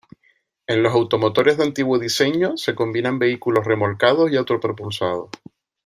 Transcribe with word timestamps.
En 0.65 0.81
los 0.81 0.93
automotores 0.95 1.57
de 1.57 1.63
antiguo 1.63 1.99
diseño, 1.99 2.57
se 2.57 2.73
combinan 2.73 3.19
vehículos 3.19 3.65
remolcados 3.67 4.31
y 4.31 4.35
autopropulsados. 4.35 5.29